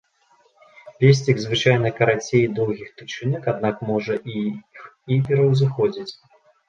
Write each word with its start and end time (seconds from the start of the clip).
Песцік 1.01 1.37
звычайна 1.43 1.91
карацей 1.99 2.45
доўгіх 2.59 2.89
тычынак, 3.01 3.43
аднак 3.53 3.75
можа 3.93 4.15
іх 4.45 4.81
і 5.17 5.19
пераўзыходзіць. 5.29 6.11